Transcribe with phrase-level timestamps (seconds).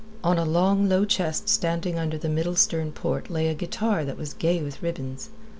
[0.23, 4.17] On a long, low chest standing under the middle stern port lay a guitar that
[4.17, 5.29] was gay with ribbons.